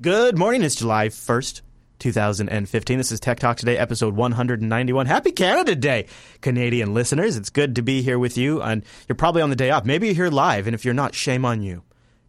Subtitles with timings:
[0.00, 0.62] Good morning.
[0.62, 1.60] It's July 1st,
[1.98, 2.96] 2015.
[2.96, 5.04] This is Tech Talk Today, episode 191.
[5.04, 6.06] Happy Canada Day,
[6.40, 7.36] Canadian listeners.
[7.36, 8.62] It's good to be here with you.
[8.62, 9.84] And you're probably on the day off.
[9.84, 10.66] Maybe you're here live.
[10.66, 11.82] And if you're not, shame on you.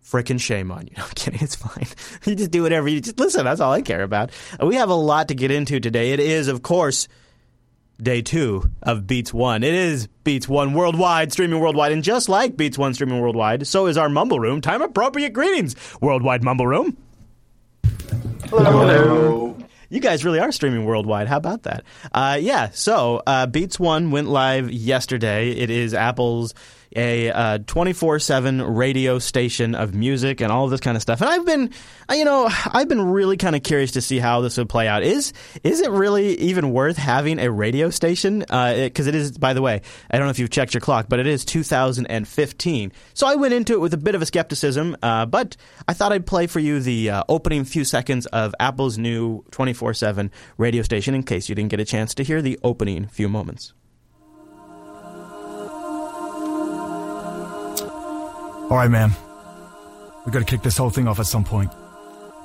[0.03, 0.93] Frickin' shame on you.
[0.97, 1.39] No, I'm kidding.
[1.41, 1.87] It's fine.
[2.25, 3.45] You just do whatever you just listen.
[3.45, 4.31] That's all I care about.
[4.61, 6.11] Uh, we have a lot to get into today.
[6.11, 7.07] It is, of course,
[8.03, 9.63] day two of Beats One.
[9.63, 13.87] It is Beats One worldwide, streaming worldwide, and just like Beats One streaming worldwide, so
[13.87, 14.59] is our Mumble Room.
[14.59, 16.97] Time appropriate greetings, worldwide Mumble Room.
[18.51, 18.71] Hello.
[18.81, 19.55] Hello.
[19.91, 21.27] You guys really are streaming worldwide.
[21.27, 21.83] How about that?
[22.13, 22.69] Uh, yeah.
[22.69, 25.51] So uh, Beats One went live yesterday.
[25.51, 26.53] It is Apple's
[26.95, 31.21] a 24 uh, 7 radio station of music and all of this kind of stuff.
[31.21, 31.71] And I've been,
[32.09, 34.87] uh, you know, I've been really kind of curious to see how this would play
[34.87, 35.03] out.
[35.03, 38.39] Is is it really even worth having a radio station?
[38.39, 40.81] Because uh, it, it is, by the way, I don't know if you've checked your
[40.81, 42.91] clock, but it is 2015.
[43.13, 45.55] So I went into it with a bit of a skepticism, uh, but
[45.87, 49.80] I thought I'd play for you the uh, opening few seconds of Apple's new 24
[49.93, 53.27] 7 radio station in case you didn't get a chance to hear the opening few
[53.27, 53.73] moments.
[58.69, 59.11] All right, man.
[60.25, 61.71] We've got to kick this whole thing off at some point.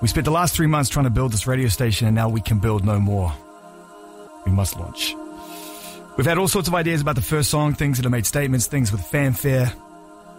[0.03, 2.41] We spent the last three months trying to build this radio station, and now we
[2.41, 3.33] can build no more.
[4.45, 5.14] We must launch.
[6.17, 8.67] We've had all sorts of ideas about the first song, things that have made statements,
[8.67, 9.73] things with fanfare.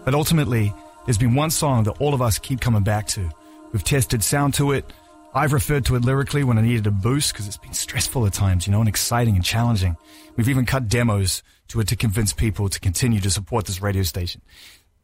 [0.04, 0.74] But ultimately,
[1.06, 3.30] there's been one song that all of us keep coming back to.
[3.72, 4.92] We've tested sound to it.
[5.34, 8.34] I've referred to it lyrically when I needed a boost because it's been stressful at
[8.34, 9.98] times, you know, and exciting and challenging.
[10.36, 14.04] We've even cut demos to it to convince people to continue to support this radio
[14.04, 14.42] station.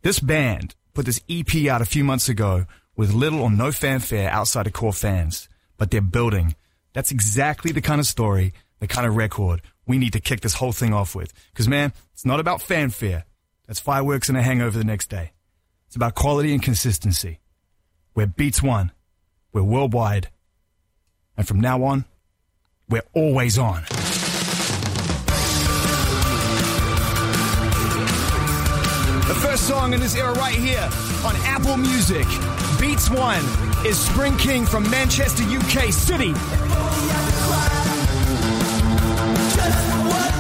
[0.02, 2.66] This band put this EP out a few months ago
[2.96, 6.56] with little or no fanfare outside of core fans, but they're building.
[6.94, 10.54] That's exactly the kind of story, the kind of record we need to kick this
[10.56, 11.34] whole thing off with.
[11.52, 13.26] Because, man, it's not about fanfare.
[13.68, 15.32] That's fireworks and a hangover the next day.
[15.88, 17.40] It's about quality and consistency.
[18.16, 18.92] We're Beats One.
[19.54, 20.30] We're worldwide.
[21.38, 22.06] And from now on,
[22.90, 23.84] we're always on.
[29.28, 30.90] The first song in this era right here
[31.24, 32.26] on Apple Music,
[32.80, 33.44] Beats One,
[33.86, 36.34] is Spring King from Manchester, UK City.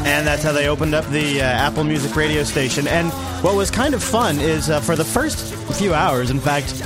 [0.05, 2.87] And that's how they opened up the uh, Apple Music radio station.
[2.87, 3.11] And
[3.43, 6.83] what was kind of fun is uh, for the first few hours, in fact,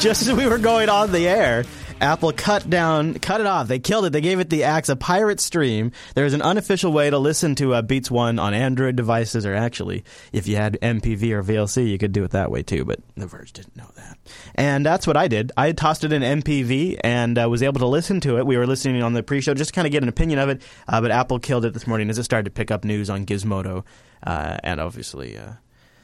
[0.00, 1.64] just as we were going on the air,
[2.00, 3.68] Apple cut down, cut it off.
[3.68, 4.14] They killed it.
[4.14, 5.92] They gave it the axe, a pirate stream.
[6.14, 10.04] There's an unofficial way to listen to uh, Beats One on Android devices, or actually,
[10.32, 12.86] if you had MPV or VLC, you could do it that way too.
[12.86, 14.16] But The Verge didn't know that,
[14.54, 15.52] and that's what I did.
[15.58, 18.46] I tossed it in MPV and uh, was able to listen to it.
[18.46, 20.62] We were listening on the pre-show just to kind of get an opinion of it.
[20.88, 23.26] Uh, but Apple killed it this morning as it started to pick up news on
[23.26, 23.84] Gizmodo
[24.26, 25.52] uh, and obviously uh,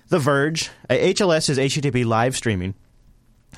[0.08, 0.68] The Verge.
[0.90, 2.74] HLS is HTTP live streaming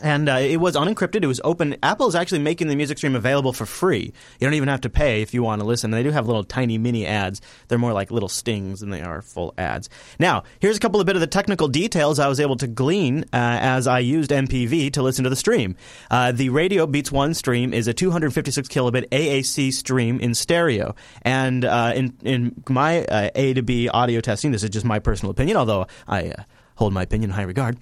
[0.02, 1.22] and uh, it was unencrypted.
[1.22, 1.76] It was open.
[1.82, 4.12] Apple is actually making the music stream available for free.
[4.38, 5.90] You don't even have to pay if you want to listen.
[5.90, 7.40] They do have little tiny mini ads.
[7.68, 9.88] They're more like little stings than they are full ads.
[10.18, 13.24] Now, here's a couple of bit of the technical details I was able to glean
[13.32, 15.76] uh, as I used MPV to listen to the stream.
[16.10, 21.64] Uh, the Radio Beats One stream is a 256 kilobit AAC stream in stereo, and
[21.64, 25.30] uh, in in my uh, A to B audio testing, this is just my personal
[25.30, 26.42] opinion, although I uh,
[26.76, 27.78] hold my opinion in high regard.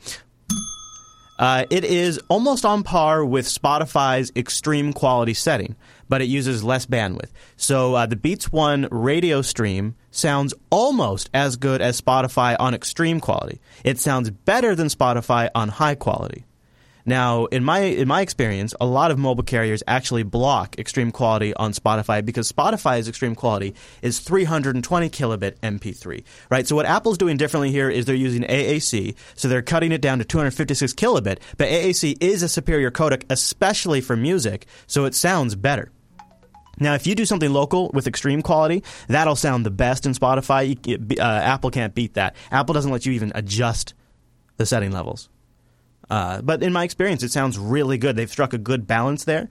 [1.39, 5.77] Uh, it is almost on par with Spotify's extreme quality setting,
[6.09, 7.31] but it uses less bandwidth.
[7.57, 13.21] So uh, the Beats One radio stream sounds almost as good as Spotify on extreme
[13.21, 13.61] quality.
[13.85, 16.46] It sounds better than Spotify on high quality.
[17.09, 21.55] Now, in my in my experience, a lot of mobile carriers actually block extreme quality
[21.55, 26.67] on Spotify because Spotify's extreme quality is 320 kilobit MP3, right?
[26.67, 30.19] So what Apple's doing differently here is they're using AAC, so they're cutting it down
[30.19, 35.55] to 256 kilobit, but AAC is a superior codec especially for music, so it sounds
[35.55, 35.93] better.
[36.79, 40.77] Now, if you do something local with extreme quality, that'll sound the best in Spotify.
[41.19, 42.35] Uh, Apple can't beat that.
[42.51, 43.95] Apple doesn't let you even adjust
[44.57, 45.31] the setting levels.
[46.09, 48.17] Uh, but in my experience, it sounds really good.
[48.17, 49.49] They've struck a good balance there.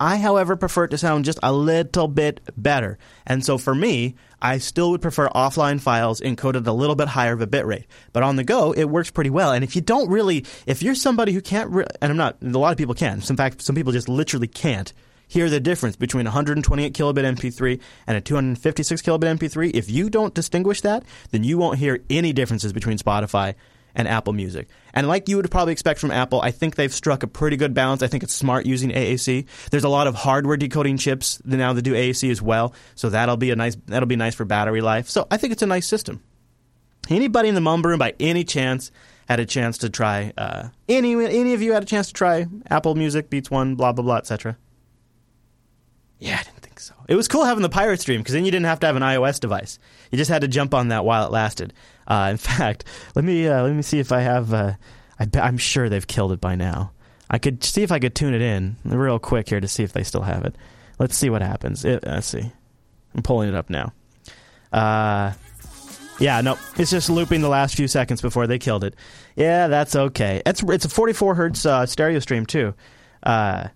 [0.00, 2.98] I, however, prefer it to sound just a little bit better.
[3.26, 7.32] And so for me, I still would prefer offline files encoded a little bit higher
[7.32, 7.86] of a bit rate.
[8.12, 9.52] But on the go, it works pretty well.
[9.52, 12.58] And if you don't really, if you're somebody who can't, re- and I'm not, a
[12.58, 13.22] lot of people can.
[13.28, 14.92] In fact, some people just literally can't
[15.28, 19.70] hear the difference between 128 kilobit MP3 and a 256 kilobit MP3.
[19.74, 23.54] If you don't distinguish that, then you won't hear any differences between Spotify
[23.94, 24.68] and Apple Music.
[24.92, 27.74] And like you would probably expect from Apple, I think they've struck a pretty good
[27.74, 28.02] balance.
[28.02, 29.46] I think it's smart using AAC.
[29.70, 33.36] There's a lot of hardware decoding chips now that do AAC as well, so that'll
[33.36, 35.08] be a nice that'll be nice for battery life.
[35.08, 36.22] So I think it's a nice system.
[37.10, 38.90] Anybody in the Mumble Room by any chance
[39.28, 42.46] had a chance to try uh, any any of you had a chance to try
[42.68, 44.56] Apple Music Beats One, blah blah blah, etc.
[46.18, 46.42] Yeah,
[46.84, 46.94] so.
[47.08, 49.02] It was cool having the pirate stream because then you didn't have to have an
[49.02, 49.78] iOS device.
[50.10, 51.72] You just had to jump on that while it lasted.
[52.06, 52.84] Uh, in fact,
[53.14, 54.52] let me uh, let me see if I have.
[54.52, 54.74] Uh,
[55.18, 56.92] I am sure they've killed it by now.
[57.30, 59.92] I could see if I could tune it in real quick here to see if
[59.92, 60.56] they still have it.
[60.98, 61.84] Let's see what happens.
[61.84, 62.52] It, let's see.
[63.14, 63.92] I'm pulling it up now.
[64.72, 65.32] Uh,
[66.18, 68.94] yeah, no, it's just looping the last few seconds before they killed it.
[69.36, 70.42] Yeah, that's okay.
[70.46, 72.74] It's it's a 44 hertz uh, stereo stream too.
[73.22, 73.68] Uh,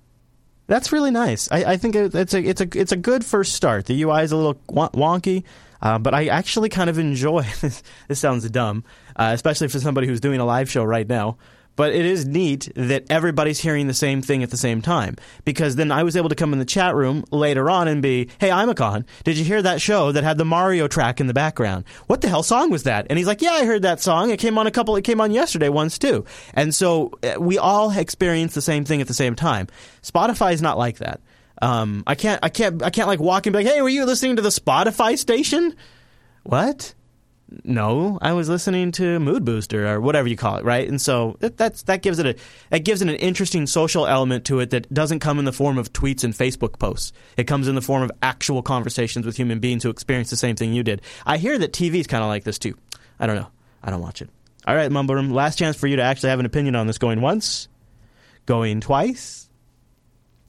[0.68, 1.50] that's really nice.
[1.50, 3.86] I, I think it's a it's a it's a good first start.
[3.86, 5.42] The UI is a little wonky,
[5.82, 7.42] uh, but I actually kind of enjoy.
[7.60, 8.84] this, this sounds dumb,
[9.16, 11.38] uh, especially for somebody who's doing a live show right now.
[11.78, 15.14] But it is neat that everybody's hearing the same thing at the same time.
[15.44, 18.30] Because then I was able to come in the chat room later on and be,
[18.40, 19.06] hey, I'm a con.
[19.22, 21.84] did you hear that show that had the Mario track in the background?
[22.08, 23.06] What the hell song was that?
[23.08, 24.30] And he's like, yeah, I heard that song.
[24.30, 26.24] It came on a couple, it came on yesterday once too.
[26.52, 29.68] And so uh, we all experience the same thing at the same time.
[30.02, 31.20] Spotify is not like that.
[31.62, 34.04] Um, I can't, I can't, I can't like walk and be like, hey, were you
[34.04, 35.76] listening to the Spotify station?
[36.42, 36.94] What?
[37.64, 40.86] No, I was listening to Mood Booster or whatever you call it, right?
[40.86, 42.36] And so that, that's that gives it a
[42.70, 45.78] that gives it an interesting social element to it that doesn't come in the form
[45.78, 47.12] of tweets and Facebook posts.
[47.36, 50.56] It comes in the form of actual conversations with human beings who experience the same
[50.56, 51.00] thing you did.
[51.24, 52.76] I hear that TV is kind of like this too.
[53.18, 53.48] I don't know.
[53.82, 54.28] I don't watch it.
[54.66, 55.30] All right, Mumble Room.
[55.32, 56.98] Last chance for you to actually have an opinion on this.
[56.98, 57.68] Going once,
[58.44, 59.48] going twice.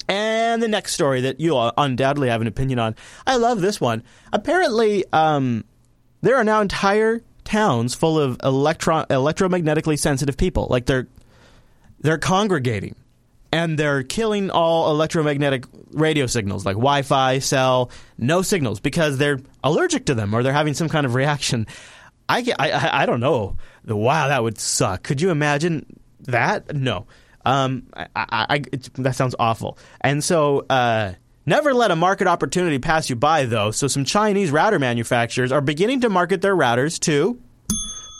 [0.10, 2.96] And the next story that you'll undoubtedly have an opinion on.
[3.28, 4.04] I love this one.
[4.34, 5.64] Apparently, um,
[6.22, 10.68] there are now entire towns full of electro- electromagnetically sensitive people.
[10.70, 11.08] Like they're
[12.00, 12.96] they're congregating
[13.52, 20.06] and they're killing all electromagnetic radio signals like Wi-Fi, cell, no signals because they're allergic
[20.06, 21.68] to them or they're having some kind of reaction.
[22.30, 23.58] I, I, I don't know.
[23.86, 25.04] Wow, that would suck.
[25.04, 25.86] Could you imagine
[26.22, 26.76] that?
[26.76, 27.08] No.
[27.44, 28.64] Um, I, I,
[28.96, 29.80] that sounds awful.
[30.02, 31.14] And so, uh,
[31.50, 35.62] Never let a market opportunity pass you by, though, so some Chinese router manufacturers are
[35.62, 37.42] beginning to market their routers to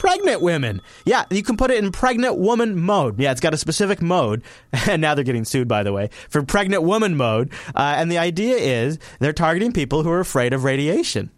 [0.00, 0.82] pregnant women.
[1.04, 3.20] Yeah, you can put it in pregnant woman mode.
[3.20, 4.42] Yeah, it's got a specific mode,
[4.88, 7.52] and now they're getting sued, by the way, for pregnant woman mode.
[7.76, 11.30] Uh, and the idea is they're targeting people who are afraid of radiation.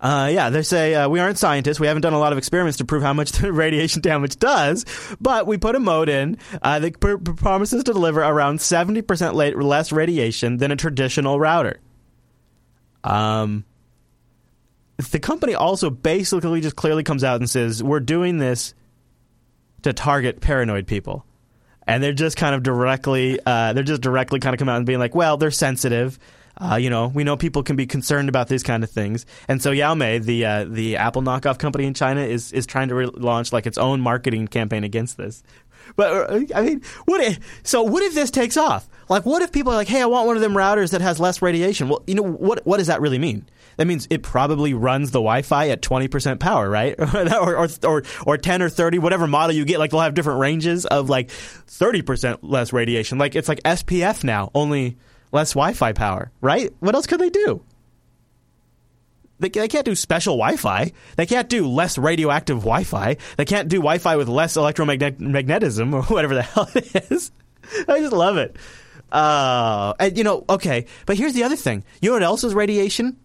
[0.00, 1.78] Uh, yeah, they say uh, we aren't scientists.
[1.78, 4.86] We haven't done a lot of experiments to prove how much the radiation damage does,
[5.20, 9.62] but we put a mode in uh, that pr- promises to deliver around 70% la-
[9.62, 11.80] less radiation than a traditional router.
[13.04, 13.64] Um,
[15.10, 18.74] the company also basically just clearly comes out and says, we're doing this
[19.82, 21.24] to target paranoid people.
[21.86, 24.86] And they're just kind of directly, uh, they're just directly kind of come out and
[24.86, 26.18] being like, well, they're sensitive
[26.60, 29.62] uh, you know, we know people can be concerned about these kind of things, and
[29.62, 33.52] so Xiaomi, the uh, the Apple knockoff company in China, is is trying to relaunch
[33.52, 35.42] like its own marketing campaign against this.
[35.96, 37.82] But uh, I mean, what if, so?
[37.82, 38.88] What if this takes off?
[39.08, 41.18] Like, what if people are like, "Hey, I want one of them routers that has
[41.18, 41.88] less radiation"?
[41.88, 43.48] Well, you know, what what does that really mean?
[43.76, 46.94] That means it probably runs the Wi-Fi at twenty percent power, right?
[47.00, 49.78] or, or or or ten or thirty, whatever model you get.
[49.78, 53.18] Like they'll have different ranges of like thirty percent less radiation.
[53.18, 54.98] Like it's like SPF now, only
[55.32, 56.72] less Wi-Fi power, right?
[56.80, 57.62] What else could they do?
[59.38, 60.92] They, they can't do special Wi-Fi.
[61.16, 63.16] They can't do less radioactive Wi-Fi.
[63.36, 67.32] They can't do Wi-Fi with less electromagnetism or whatever the hell it is.
[67.88, 68.56] I just love it.
[69.10, 71.84] Uh, and you know, okay, but here's the other thing.
[72.00, 73.16] You know what else is radiation?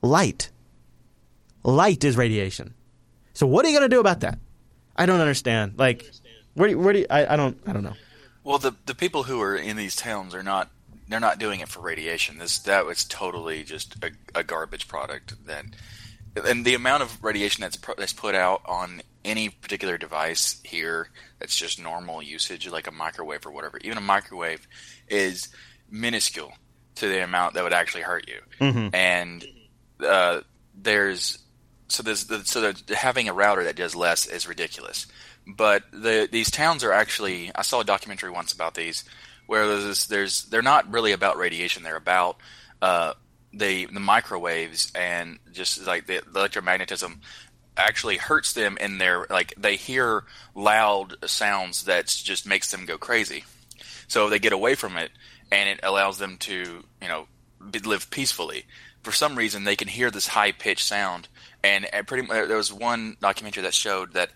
[0.00, 0.50] Light.
[1.64, 2.74] Light is radiation.
[3.34, 4.38] So what are you going to do about that?
[4.96, 5.74] I don't understand.
[5.76, 6.08] Like,
[6.54, 7.94] where do, where do you, I, I don't I don't know.
[8.44, 10.70] Well, the the people who are in these towns are not
[11.08, 12.38] they're not doing it for radiation.
[12.38, 15.34] This that was totally just a, a garbage product.
[15.46, 15.66] That
[16.36, 21.08] and the amount of radiation that's that's put out on any particular device here
[21.38, 23.78] that's just normal usage, like a microwave or whatever.
[23.78, 24.66] Even a microwave
[25.08, 25.48] is
[25.90, 26.52] minuscule
[26.96, 28.40] to the amount that would actually hurt you.
[28.60, 28.94] Mm-hmm.
[28.94, 29.44] And
[30.00, 30.40] uh,
[30.74, 31.38] there's
[31.88, 35.06] so there's so having a router that does less is ridiculous.
[35.46, 39.04] But the these towns are actually I saw a documentary once about these
[39.46, 41.82] where there's there's they're not really about radiation.
[41.82, 42.36] They're about
[42.82, 43.14] uh,
[43.52, 47.18] the the microwaves and just like the, the electromagnetism
[47.76, 50.24] actually hurts them in their like they hear
[50.54, 53.44] loud sounds that just makes them go crazy.
[54.06, 55.10] So they get away from it,
[55.50, 57.26] and it allows them to you know
[57.84, 58.64] live peacefully.
[59.02, 61.28] For some reason, they can hear this high pitched sound,
[61.62, 64.30] and pretty much there was one documentary that showed that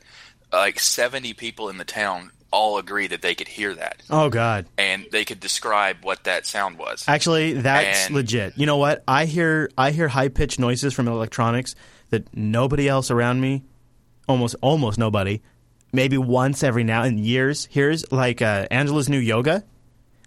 [0.53, 4.03] like 70 people in the town all agree that they could hear that.
[4.11, 4.67] Oh God!
[4.77, 7.05] And they could describe what that sound was.
[7.07, 8.57] Actually, that's and, legit.
[8.57, 9.03] You know what?
[9.07, 11.75] I hear I hear high pitched noises from electronics
[12.11, 13.65] that nobody else around me,
[14.27, 15.43] almost almost nobody,
[15.93, 19.65] maybe once every now in years hears like uh, Angela's new yoga.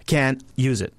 [0.05, 0.93] Can't use it.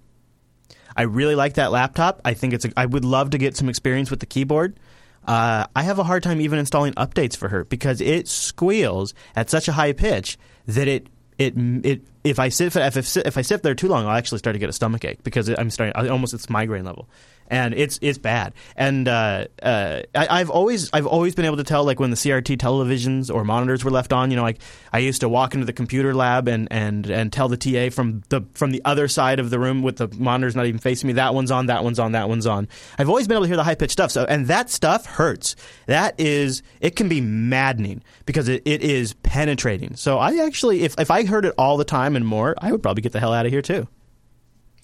[0.97, 2.21] I really like that laptop.
[2.25, 2.65] I think it's.
[2.65, 4.79] A, I would love to get some experience with the keyboard.
[5.27, 9.51] Uh, I have a hard time even installing updates for her because it squeals at
[9.51, 10.37] such a high pitch
[10.67, 11.07] that it
[11.39, 14.39] it it if I sit if, if, if I sit there too long, I'll actually
[14.39, 17.09] start to get a stomach ache because I'm starting almost it's migraine level
[17.53, 18.55] and it's it's bad.
[18.77, 22.17] And uh, uh, I, have always I've always been able to tell like when the
[22.17, 24.31] CRT televisions or monitors were left on.
[24.31, 27.49] You know, like I used to walk into the computer lab and and and tell
[27.49, 30.65] the TA from the from the other side of the room with the monitors not
[30.65, 31.13] even facing me.
[31.13, 31.67] That one's on.
[31.67, 32.13] That one's on.
[32.13, 32.69] That one's on.
[32.99, 34.11] I've always been able to hear the high pitched stuff.
[34.11, 35.55] So and that stuff hurts.
[35.87, 39.97] That is it can be maddening because it, it is penetrating.
[39.97, 42.83] So I actually if if I heard it all the time and more, I would
[42.83, 43.89] probably get the hell out of here too.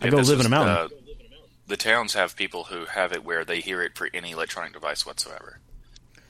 [0.03, 0.77] I go live in a mountain.
[0.77, 0.89] Uh,
[1.69, 5.07] the towns have people who have it where they hear it for any electronic device
[5.07, 5.59] whatsoever,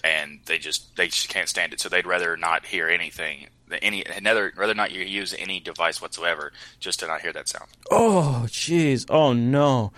[0.05, 1.81] and they just they just can't stand it.
[1.81, 3.49] So they'd rather not hear anything,
[3.81, 7.71] any another rather not use any device whatsoever, just to not hear that sound.
[7.91, 9.07] Oh, jeez.
[9.09, 9.93] Oh no.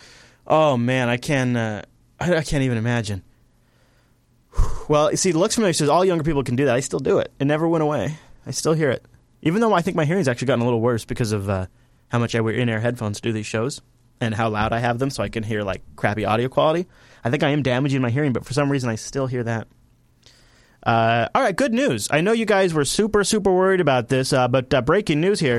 [0.47, 1.83] Oh man, I can uh,
[2.21, 3.23] I, I can't even imagine.
[4.89, 5.73] Well, see, it looks familiar.
[5.73, 6.75] Says all younger people can do that.
[6.75, 7.33] I still do it.
[7.39, 8.17] It never went away.
[8.47, 9.05] I still hear it,
[9.43, 11.67] even though I think my hearing's actually gotten a little worse because of uh,
[12.09, 13.81] how much I wear in-ear headphones to do these shows
[14.21, 16.87] and how loud I have them so I can hear like crappy audio quality.
[17.25, 19.69] I think I am damaging my hearing, but for some reason I still hear that.
[20.83, 22.09] Uh, all right, good news.
[22.11, 25.41] I know you guys were super, super worried about this, uh, but uh, breaking news
[25.41, 25.59] here.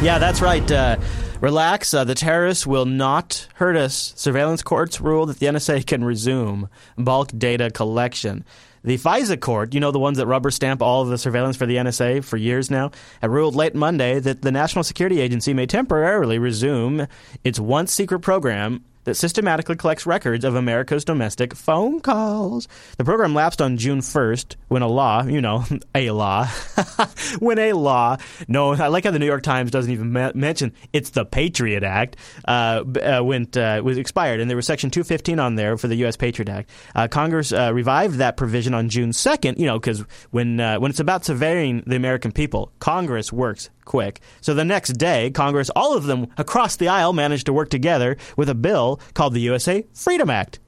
[0.00, 0.70] Yeah, that's right.
[0.70, 0.96] Uh,
[1.40, 1.92] relax.
[1.92, 4.12] Uh, the terrorists will not hurt us.
[4.16, 8.44] Surveillance courts rule that the NSA can resume bulk data collection.
[8.84, 11.66] The FISA court, you know, the ones that rubber stamp all of the surveillance for
[11.66, 15.66] the NSA for years now, had ruled late Monday that the National Security Agency may
[15.66, 17.06] temporarily resume
[17.44, 22.68] its once secret program that systematically collects records of America's domestic phone calls.
[22.98, 26.46] The program lapsed on June 1st when a law, you know, a law,
[27.38, 30.74] when a law, no, I like how the New York Times doesn't even ma- mention
[30.92, 34.40] it's the Patriot Act, uh, uh, went, uh, was expired.
[34.40, 36.16] And there was Section 215 on there for the U.S.
[36.16, 36.68] Patriot Act.
[36.94, 40.00] Uh, Congress uh, revived that provision on June 2nd, you know, because
[40.32, 44.20] when, uh, when it's about surveying the American people, Congress works quick.
[44.40, 48.16] So the next day, Congress, all of them across the aisle, managed to work together
[48.36, 50.60] with a bill called the USA Freedom Act.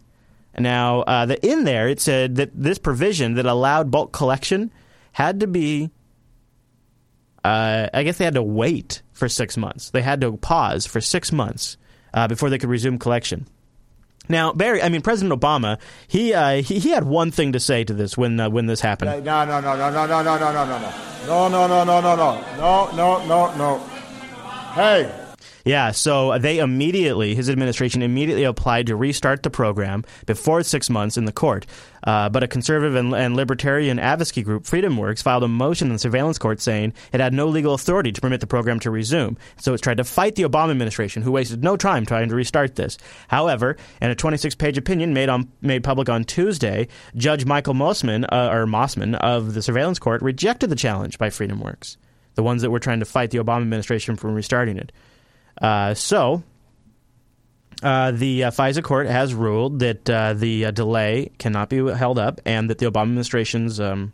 [0.58, 4.72] Now, uh, the, in there, it said that this provision that allowed bulk collection
[5.12, 5.90] had to be,
[7.44, 9.90] uh, I guess they had to wait for six months.
[9.90, 11.76] They had to pause for six months
[12.12, 13.46] uh, before they could resume collection.
[14.30, 17.82] Now, Barry, I mean, President Obama, he uh, he, he had one thing to say
[17.82, 19.24] to this when uh, when this happened.
[19.24, 20.68] No, no, no, no, no, no, no, no, no,
[21.26, 23.78] no, no, no, no, no, no, no, no, no, no.
[24.74, 25.10] Hey,
[25.70, 31.16] yeah, so they immediately, his administration immediately applied to restart the program before six months
[31.16, 31.64] in the court.
[32.02, 35.92] Uh, but a conservative and, and, libertarian advocacy group, Freedom Works, filed a motion in
[35.92, 39.38] the surveillance court saying it had no legal authority to permit the program to resume.
[39.58, 42.74] So it tried to fight the Obama administration, who wasted no time trying to restart
[42.74, 42.98] this.
[43.28, 48.48] However, in a 26-page opinion made on made public on Tuesday, Judge Michael Mosman uh,
[48.50, 51.96] or Mosman of the surveillance court rejected the challenge by Freedom Works,
[52.34, 54.90] the ones that were trying to fight the Obama administration from restarting it.
[55.60, 56.42] Uh, so,
[57.82, 62.18] uh, the uh, FISA court has ruled that uh, the uh, delay cannot be held
[62.18, 64.12] up and that the Obama administration's um,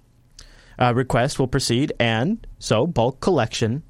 [0.79, 3.83] uh, request will proceed, and so bulk collection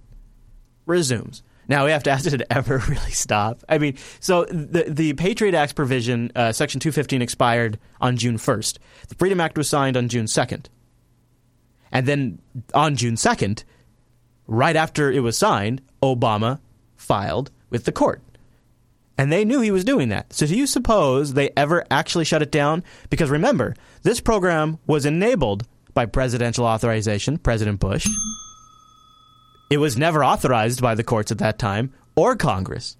[0.86, 1.42] resumes.
[1.68, 3.62] Now we have to ask: Did it ever really stop?
[3.68, 8.78] I mean, so the the Patriot Act provision, Section two fifteen, expired on June first.
[9.08, 10.70] The Freedom Act was signed on June second,
[11.92, 12.38] and then
[12.72, 13.64] on June second,
[14.46, 16.60] right after it was signed, Obama
[16.96, 18.22] filed with the court.
[19.18, 20.32] And they knew he was doing that.
[20.32, 22.84] So do you suppose they ever actually shut it down?
[23.08, 28.06] Because remember, this program was enabled by presidential authorization, President Bush.
[29.70, 32.96] It was never authorized by the courts at that time or Congress.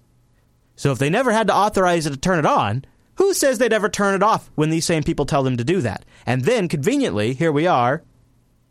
[0.75, 2.83] So if they never had to authorize it to turn it on,
[3.15, 5.81] who says they'd ever turn it off when these same people tell them to do
[5.81, 6.05] that?
[6.25, 8.03] And then, conveniently, here we are,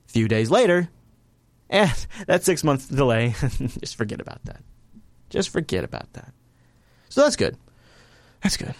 [0.08, 0.88] a few days later,
[1.70, 3.34] eh, and that six month delay,
[3.80, 4.60] just forget about that.
[5.30, 6.32] Just forget about that.
[7.08, 7.56] So that's good.
[8.42, 8.74] That's good.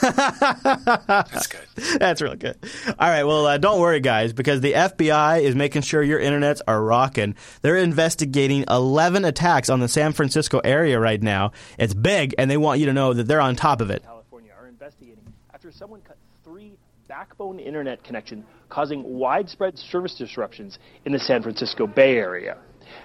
[0.00, 1.60] That's good.
[2.00, 2.56] That's real good.
[2.98, 3.22] All right.
[3.24, 7.36] Well, uh, don't worry, guys, because the FBI is making sure your internets are rocking.
[7.62, 11.52] They're investigating 11 attacks on the San Francisco area right now.
[11.78, 14.02] It's big, and they want you to know that they're on top of it.
[14.02, 15.22] California are investigating
[15.54, 16.72] after someone cut three
[17.08, 22.58] backbone internet connections, causing widespread service disruptions in the San Francisco Bay Area.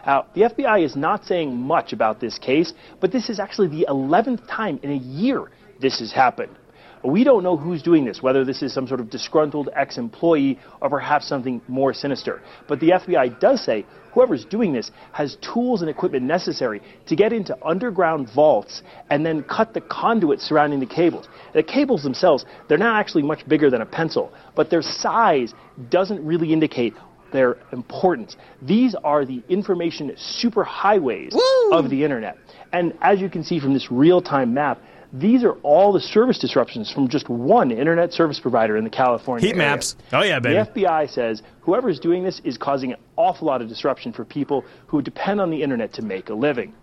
[0.05, 3.87] Now, the FBI is not saying much about this case, but this is actually the
[3.89, 5.49] 11th time in a year
[5.81, 6.55] this has happened.
[7.03, 10.59] We don't know who's doing this, whether this is some sort of disgruntled ex employee
[10.81, 12.41] or perhaps something more sinister.
[12.67, 17.31] But the FBI does say whoever's doing this has tools and equipment necessary to get
[17.31, 21.27] into underground vaults and then cut the conduits surrounding the cables.
[21.53, 25.53] The cables themselves, they're not actually much bigger than a pencil, but their size
[25.89, 26.95] doesn't really indicate
[27.31, 28.35] their importance.
[28.61, 31.77] These are the information superhighways Woo!
[31.77, 32.37] of the internet.
[32.71, 34.81] And as you can see from this real time map,
[35.13, 39.47] these are all the service disruptions from just one internet service provider in the California
[39.47, 39.69] Heat area.
[39.69, 39.95] maps.
[40.11, 40.55] Oh, yeah, baby.
[40.55, 44.25] The FBI says whoever is doing this is causing an awful lot of disruption for
[44.25, 46.73] people who depend on the internet to make a living.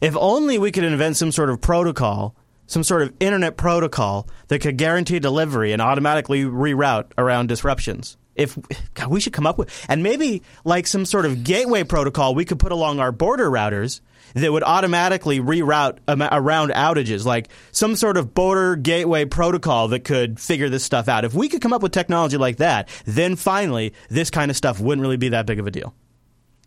[0.00, 4.60] If only we could invent some sort of protocol, some sort of internet protocol that
[4.60, 8.18] could guarantee delivery and automatically reroute around disruptions.
[8.34, 8.58] If
[8.94, 12.44] God, we should come up with, and maybe like some sort of gateway protocol we
[12.44, 14.00] could put along our border routers
[14.34, 20.40] that would automatically reroute around outages, like some sort of border gateway protocol that could
[20.40, 21.24] figure this stuff out.
[21.24, 24.80] If we could come up with technology like that, then finally this kind of stuff
[24.80, 25.94] wouldn't really be that big of a deal.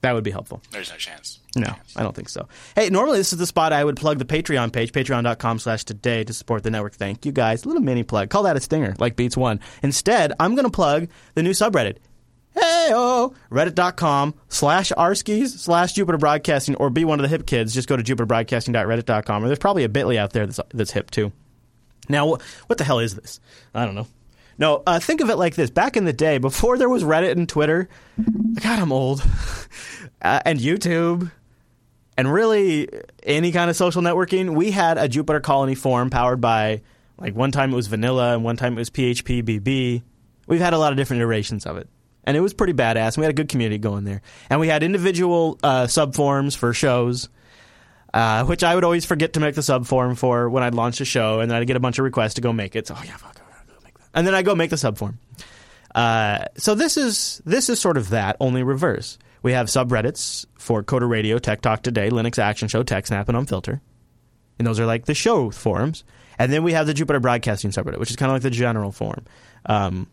[0.02, 0.62] That would be helpful.
[0.72, 1.40] There's no chance.
[1.56, 2.48] No, I don't think so.
[2.76, 6.24] Hey, normally this is the spot I would plug the Patreon page, patreon.com slash today
[6.24, 6.94] to support the network.
[6.94, 7.66] Thank you guys.
[7.66, 8.30] A little mini plug.
[8.30, 9.60] Call that a stinger, like Beats One.
[9.82, 11.98] Instead, I'm going to plug the new subreddit.
[12.54, 17.72] Hey, oh, reddit.com slash rskis slash Jupiter Broadcasting or be one of the hip kids.
[17.74, 21.32] Just go to jupiterbroadcasting.reddit.com or there's probably a bit.ly out there that's, that's hip too.
[22.10, 23.40] Now, what the hell is this?
[23.76, 24.08] I don't know.
[24.58, 25.70] No, uh, think of it like this.
[25.70, 27.90] Back in the day, before there was Reddit and Twitter,
[28.62, 29.24] God, I'm old,
[30.22, 31.32] uh, and YouTube,
[32.18, 32.90] and really
[33.24, 36.82] any kind of social networking, we had a Jupiter Colony forum powered by,
[37.18, 40.02] like, one time it was vanilla and one time it was PHP BB.
[40.48, 41.88] We've had a lot of different iterations of it.
[42.24, 43.18] And it was pretty badass.
[43.18, 44.22] We had a good community going there.
[44.50, 47.30] And we had individual uh, subforums for shows
[48.14, 51.02] uh, which I would always forget to make the sub form for when I'd launch
[51.02, 52.88] a show, and then I'd get a bunch of requests to go make it.
[52.88, 53.40] So, oh yeah, fuck,
[54.14, 55.16] And then I go make the subform.
[55.94, 59.18] Uh, so this is this is sort of that, only reverse.
[59.44, 63.82] We have subreddits for Coder Radio, Tech Talk Today, Linux Action Show, TechSnap, and Unfilter.
[64.60, 66.04] And those are like the show forums.
[66.40, 68.92] And then we have the Jupiter Broadcasting subreddit, which is kind of like the general
[68.92, 69.26] forum.
[69.66, 70.08] Um,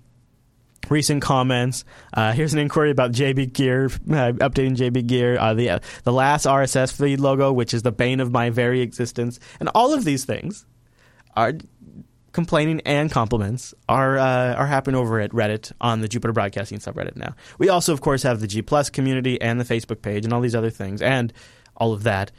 [0.91, 1.85] recent comments.
[2.13, 5.39] Uh, here's an inquiry about JB Gear, uh, updating JB Gear.
[5.39, 8.81] Uh, the uh, the last RSS feed logo, which is the bane of my very
[8.81, 10.67] existence, and all of these things
[11.37, 11.55] are
[12.35, 17.17] complaining and compliments are uh, are happening over at Reddit on the Jupiter Broadcasting subreddit
[17.17, 17.35] now.
[17.57, 20.43] We also, of course, have the G Plus community and the Facebook page and all
[20.43, 21.33] these other things and
[21.77, 22.31] all of that.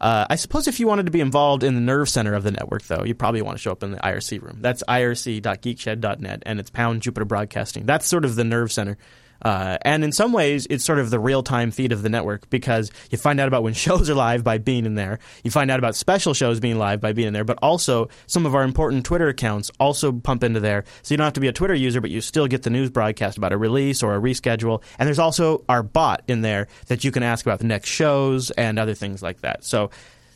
[0.00, 2.50] Uh, I suppose if you wanted to be involved in the nerve center of the
[2.50, 4.58] network, though, you probably want to show up in the IRC room.
[4.62, 7.84] That's irc.geekshed.net, and it's pound Jupiter Broadcasting.
[7.84, 8.96] That's sort of the nerve center.
[9.42, 12.48] Uh, and in some ways, it's sort of the real time feed of the network
[12.50, 15.18] because you find out about when shows are live by being in there.
[15.44, 18.46] You find out about special shows being live by being in there, but also some
[18.46, 20.84] of our important Twitter accounts also pump into there.
[21.02, 22.90] So you don't have to be a Twitter user, but you still get the news
[22.90, 24.82] broadcast about a release or a reschedule.
[24.98, 28.50] And there's also our bot in there that you can ask about the next shows
[28.52, 29.64] and other things like that.
[29.64, 29.90] So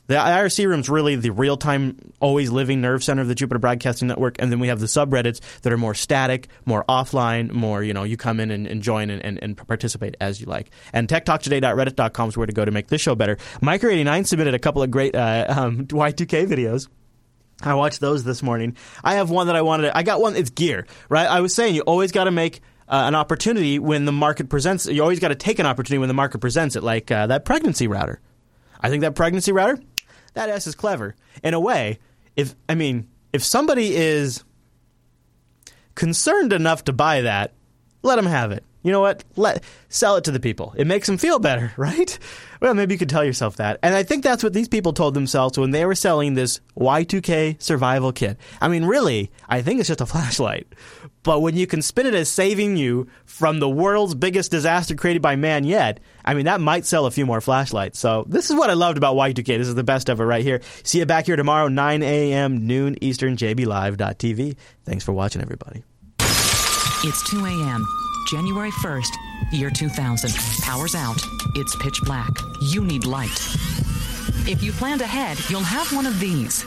[0.07, 3.59] the IRC room is really the real time, always living nerve center of the Jupiter
[3.59, 4.37] Broadcasting Network.
[4.39, 8.05] And then we have the subreddits that are more static, more offline, more, you know,
[8.05, 10.71] you come in and, and join and, and, and participate as you like.
[10.93, 13.37] And techtalktoday.reddit.com is where to go to make this show better.
[13.63, 16.89] Micro89 submitted a couple of great uh, um, Y2K videos.
[17.63, 18.77] I watched those this morning.
[19.03, 21.27] I have one that I wanted to, I got one, it's gear, right?
[21.27, 24.87] I was saying you always got to make uh, an opportunity when the market presents,
[24.87, 27.45] you always got to take an opportunity when the market presents it, like uh, that
[27.45, 28.21] pregnancy router.
[28.81, 29.79] I think that pregnancy router,
[30.35, 31.15] that S is clever.
[31.43, 31.99] In a way,
[32.37, 34.45] if I mean, if somebody is
[35.95, 37.53] concerned enough to buy that,
[38.03, 38.65] let them have it.
[38.85, 39.25] You know what?
[39.35, 40.75] Let sell it to the people.
[40.77, 42.17] It makes them feel better, right?
[42.61, 43.81] Well, maybe you could tell yourself that.
[43.83, 47.61] And I think that's what these people told themselves when they were selling this Y2K
[47.61, 48.39] survival kit.
[48.61, 50.67] I mean, really, I think it's just a flashlight.
[51.23, 55.23] But when you can spin it as saving you from the world's biggest disaster created
[55.23, 57.99] by man yet, I mean, that might sell a few more flashlights.
[57.99, 59.47] So this is what I loved about Y2K.
[59.47, 60.61] This is the best ever right here.
[60.83, 62.67] See you back here tomorrow, 9 a.m.
[62.67, 64.57] noon Eastern, jblive.tv.
[64.85, 65.83] Thanks for watching, everybody.
[67.07, 68.04] It's 2 a.m.
[68.27, 69.11] January 1st,
[69.53, 70.31] year 2000.
[70.63, 71.21] Power's out.
[71.55, 72.31] It's pitch black.
[72.61, 73.39] You need light.
[74.47, 76.65] If you planned ahead, you'll have one of these.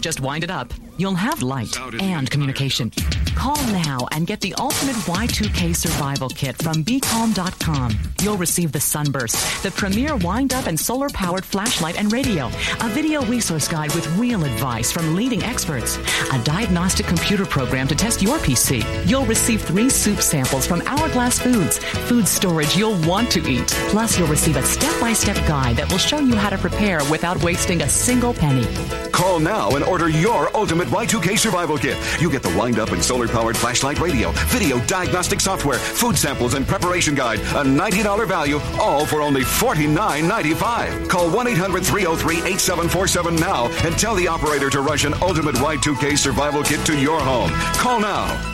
[0.00, 0.72] Just wind it up.
[1.00, 2.92] You'll have light and communication.
[3.34, 7.98] Call now and get the ultimate Y2K survival kit from BeCalm.com.
[8.20, 12.48] You'll receive the Sunburst, the premier wind up and solar powered flashlight and radio,
[12.82, 15.96] a video resource guide with real advice from leading experts,
[16.34, 18.84] a diagnostic computer program to test your PC.
[19.08, 23.68] You'll receive three soup samples from Hourglass Foods, food storage you'll want to eat.
[23.88, 26.98] Plus, you'll receive a step by step guide that will show you how to prepare
[27.10, 28.66] without wasting a single penny.
[29.12, 31.96] Call now and order your ultimate Y2K survival kit.
[32.20, 36.54] You get the wind up and solar powered flashlight radio, video diagnostic software, food samples,
[36.54, 37.38] and preparation guide.
[37.40, 41.08] A $90 value, all for only $49.95.
[41.08, 46.18] Call 1 800 303 8747 now and tell the operator to rush an ultimate Y2K
[46.18, 47.50] survival kit to your home.
[47.74, 48.49] Call now.